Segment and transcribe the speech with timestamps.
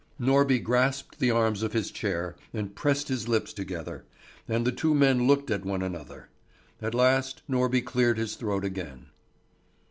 [0.19, 4.03] Norby grasped the arms of his chair and pressed his lips together,
[4.47, 6.27] and the two men looked at one another.
[6.81, 9.09] At last Norby cleared his throat again.